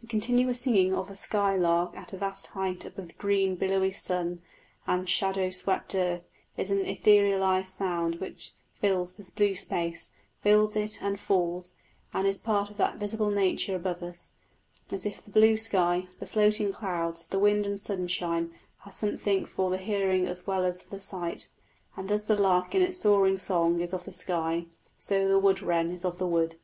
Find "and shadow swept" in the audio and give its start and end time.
4.86-5.96